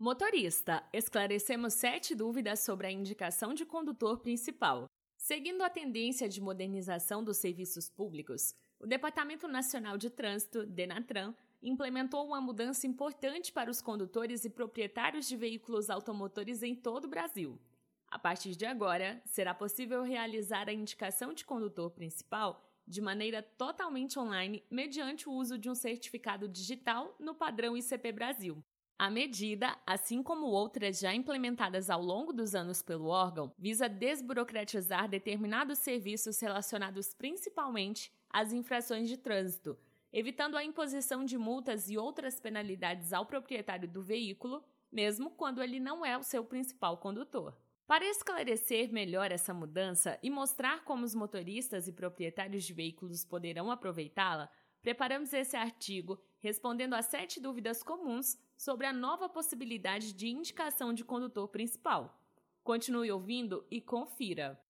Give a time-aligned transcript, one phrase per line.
[0.00, 4.86] Motorista, esclarecemos sete dúvidas sobre a indicação de condutor principal.
[5.16, 12.24] Seguindo a tendência de modernização dos serviços públicos, o Departamento Nacional de Trânsito, DENATRAN, implementou
[12.24, 17.58] uma mudança importante para os condutores e proprietários de veículos automotores em todo o Brasil.
[18.06, 24.16] A partir de agora, será possível realizar a indicação de condutor principal de maneira totalmente
[24.16, 28.62] online mediante o uso de um certificado digital no padrão ICP Brasil.
[29.00, 35.08] A medida, assim como outras já implementadas ao longo dos anos pelo órgão, visa desburocratizar
[35.08, 39.78] determinados serviços relacionados principalmente às infrações de trânsito,
[40.12, 45.78] evitando a imposição de multas e outras penalidades ao proprietário do veículo, mesmo quando ele
[45.78, 47.56] não é o seu principal condutor.
[47.86, 53.70] Para esclarecer melhor essa mudança e mostrar como os motoristas e proprietários de veículos poderão
[53.70, 54.50] aproveitá-la,
[54.82, 61.04] preparamos esse artigo respondendo a sete dúvidas comuns sobre a nova possibilidade de indicação de
[61.04, 62.18] condutor principal.
[62.62, 64.60] Continue ouvindo e confira.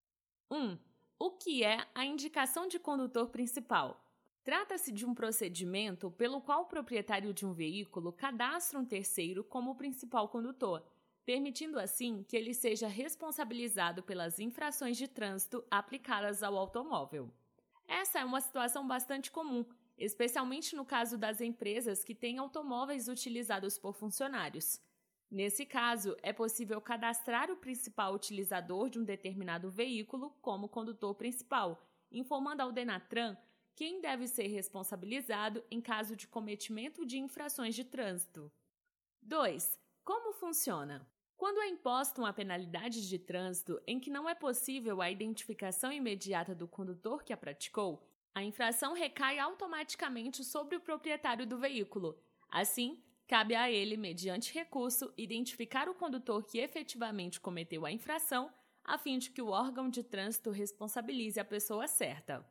[0.51, 0.79] 1.
[1.19, 4.05] O que é a indicação de condutor principal?
[4.45, 9.75] Trata-se de um procedimento pelo qual o proprietário de um veículo cadastra um terceiro como
[9.75, 10.83] principal condutor,
[11.27, 17.31] permitindo assim que ele seja responsabilizado pelas infrações de trânsito aplicadas ao automóvel.
[17.87, 19.67] Essa é uma situação bastante comum
[19.99, 24.81] especialmente no caso das empresas que têm automóveis utilizados por funcionários.
[25.31, 31.87] Nesse caso, é possível cadastrar o principal utilizador de um determinado veículo como condutor principal,
[32.11, 33.37] informando ao Denatran
[33.75, 38.51] quem deve ser responsabilizado em caso de cometimento de infrações de trânsito.
[39.23, 39.79] 2.
[40.03, 41.07] Como funciona?
[41.37, 46.55] Quando é imposta uma penalidade de trânsito em que não é possível a identificação imediata
[46.55, 48.03] do condutor que a praticou,
[48.35, 52.19] a infração recai automaticamente sobre o proprietário do veículo.
[52.49, 58.53] Assim, cabe a ele, mediante recurso, identificar o condutor que efetivamente cometeu a infração,
[58.85, 62.47] a fim de que o órgão de trânsito responsabilize a pessoa certa.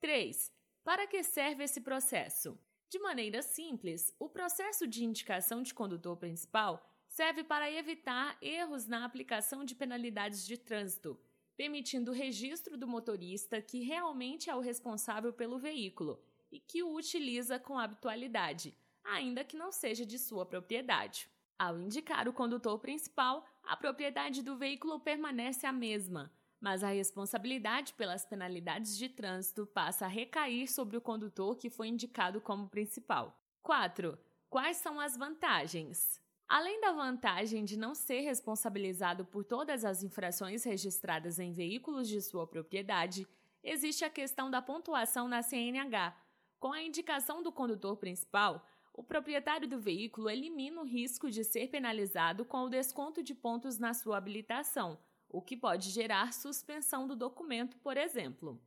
[0.00, 0.52] 3.
[0.82, 2.58] Para que serve esse processo?
[2.88, 9.04] De maneira simples, o processo de indicação de condutor principal serve para evitar erros na
[9.04, 11.18] aplicação de penalidades de trânsito
[11.56, 16.20] permitindo o registro do motorista que realmente é o responsável pelo veículo
[16.50, 21.28] e que o utiliza com habitualidade, ainda que não seja de sua propriedade.
[21.58, 27.92] Ao indicar o condutor principal, a propriedade do veículo permanece a mesma, mas a responsabilidade
[27.94, 33.38] pelas penalidades de trânsito passa a recair sobre o condutor que foi indicado como principal.
[33.62, 34.18] 4.
[34.48, 36.23] Quais são as vantagens?
[36.46, 42.20] Além da vantagem de não ser responsabilizado por todas as infrações registradas em veículos de
[42.20, 43.26] sua propriedade,
[43.62, 46.14] existe a questão da pontuação na CNH.
[46.60, 51.68] Com a indicação do condutor principal, o proprietário do veículo elimina o risco de ser
[51.68, 57.16] penalizado com o desconto de pontos na sua habilitação, o que pode gerar suspensão do
[57.16, 58.60] documento, por exemplo.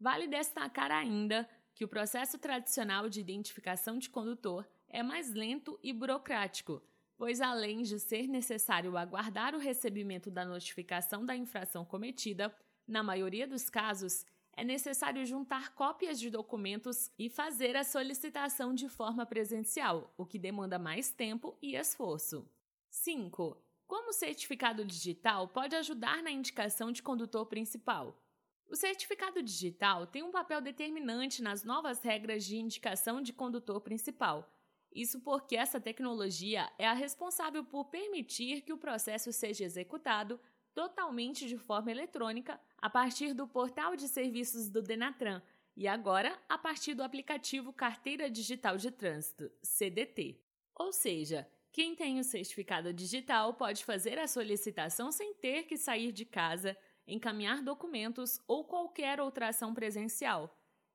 [0.00, 5.92] Vale destacar ainda que o processo tradicional de identificação de condutor é mais lento e
[5.92, 6.82] burocrático
[7.18, 12.54] pois além de ser necessário aguardar o recebimento da notificação da infração cometida,
[12.86, 14.24] na maioria dos casos,
[14.56, 20.38] é necessário juntar cópias de documentos e fazer a solicitação de forma presencial, o que
[20.38, 22.48] demanda mais tempo e esforço.
[22.88, 23.60] 5.
[23.86, 28.16] Como o certificado digital pode ajudar na indicação de condutor principal?
[28.68, 34.48] O certificado digital tem um papel determinante nas novas regras de indicação de condutor principal
[34.94, 40.40] isso porque essa tecnologia é a responsável por permitir que o processo seja executado
[40.74, 45.42] totalmente de forma eletrônica a partir do portal de serviços do Denatran
[45.76, 50.40] e agora a partir do aplicativo Carteira Digital de Trânsito, CDT.
[50.74, 56.12] Ou seja, quem tem o certificado digital pode fazer a solicitação sem ter que sair
[56.12, 56.76] de casa,
[57.06, 60.52] encaminhar documentos ou qualquer outra ação presencial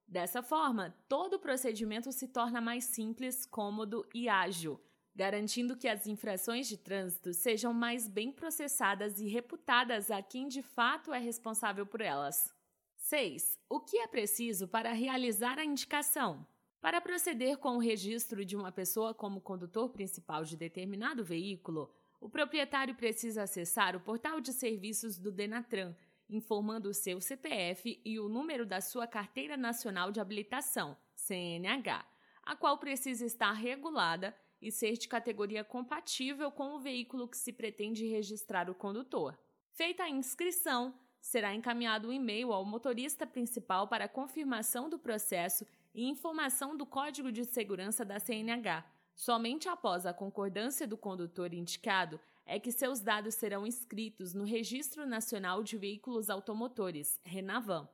[0.07, 4.79] Dessa forma, todo o procedimento se torna mais simples, cômodo e ágil,
[5.15, 10.61] garantindo que as infrações de trânsito sejam mais bem processadas e reputadas a quem de
[10.61, 12.53] fato é responsável por elas.
[12.97, 13.59] 6.
[13.69, 16.45] O que é preciso para realizar a indicação?
[16.79, 21.89] Para proceder com o registro de uma pessoa como condutor principal de determinado veículo,
[22.19, 25.95] o proprietário precisa acessar o portal de serviços do Denatran
[26.29, 32.05] informando o seu CPF e o número da sua Carteira Nacional de Habilitação, CNH,
[32.43, 37.51] a qual precisa estar regulada e ser de categoria compatível com o veículo que se
[37.51, 39.37] pretende registrar o condutor.
[39.71, 46.09] Feita a inscrição, será encaminhado um e-mail ao motorista principal para confirmação do processo e
[46.09, 48.85] informação do código de segurança da CNH,
[49.15, 55.05] Somente após a concordância do condutor indicado é que seus dados serão inscritos no Registro
[55.05, 57.87] Nacional de Veículos Automotores, RENAVAN.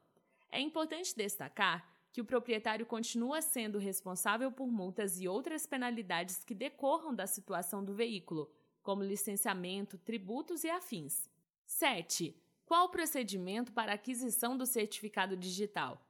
[0.51, 6.55] É importante destacar que o proprietário continua sendo responsável por multas e outras penalidades que
[6.55, 8.51] decorram da situação do veículo,
[8.81, 11.29] como licenciamento, tributos e afins.
[11.65, 12.35] 7.
[12.65, 16.03] Qual o procedimento para aquisição do certificado digital?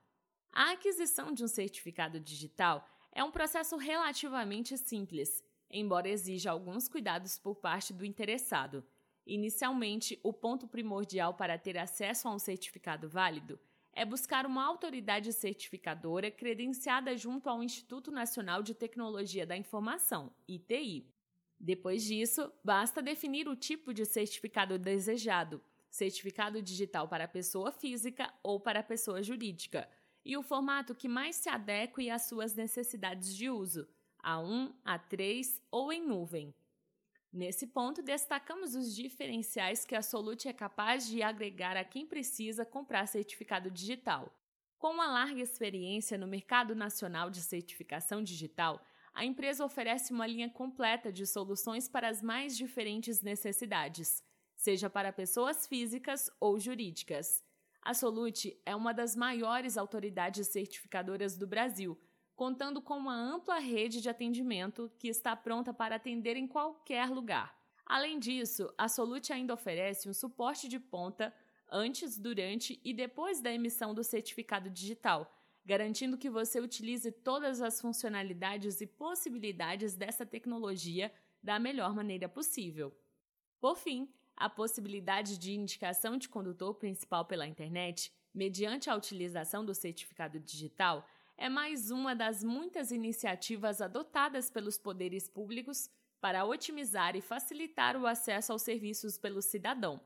[0.52, 7.38] A aquisição de um certificado digital é um processo relativamente simples, embora exija alguns cuidados
[7.38, 8.84] por parte do interessado.
[9.26, 13.60] Inicialmente, o ponto primordial para ter acesso a um certificado válido
[13.94, 21.08] é buscar uma autoridade certificadora credenciada junto ao Instituto Nacional de Tecnologia da Informação, ITI.
[21.60, 28.60] Depois disso, basta definir o tipo de certificado desejado, certificado digital para pessoa física ou
[28.60, 29.90] para pessoa jurídica,
[30.24, 33.88] e o formato que mais se adeque às suas necessidades de uso,
[34.24, 36.54] A1, A3 ou em nuvem.
[37.32, 42.66] Nesse ponto, destacamos os diferenciais que a Solute é capaz de agregar a quem precisa
[42.66, 44.34] comprar certificado digital.
[44.80, 48.84] Com uma larga experiência no mercado nacional de certificação digital,
[49.14, 54.24] a empresa oferece uma linha completa de soluções para as mais diferentes necessidades,
[54.56, 57.44] seja para pessoas físicas ou jurídicas.
[57.82, 62.00] A Solute é uma das maiores autoridades certificadoras do Brasil
[62.40, 67.54] contando com uma ampla rede de atendimento que está pronta para atender em qualquer lugar.
[67.86, 71.36] Além disso, a Solute ainda oferece um suporte de ponta
[71.70, 75.30] antes, durante e depois da emissão do certificado digital,
[75.66, 81.12] garantindo que você utilize todas as funcionalidades e possibilidades dessa tecnologia
[81.44, 82.98] da melhor maneira possível.
[83.60, 89.76] Por fim, a possibilidade de indicação de condutor principal pela internet, mediante a utilização do
[89.76, 91.06] certificado digital,
[91.40, 95.90] é mais uma das muitas iniciativas adotadas pelos poderes públicos
[96.20, 100.02] para otimizar e facilitar o acesso aos serviços pelo cidadão.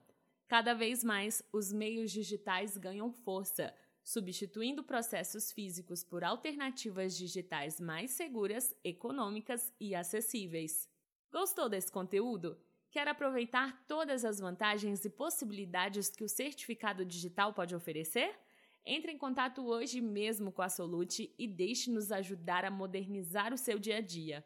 [0.47, 8.11] Cada vez mais, os meios digitais ganham força, substituindo processos físicos por alternativas digitais mais
[8.11, 10.87] seguras, econômicas e acessíveis.
[11.31, 12.59] Gostou desse conteúdo?
[12.91, 18.42] Quer aproveitar todas as vantagens e possibilidades que o certificado digital pode oferecer?
[18.85, 23.79] Entre em contato hoje mesmo com a Solute e deixe-nos ajudar a modernizar o seu
[23.79, 24.45] dia a dia.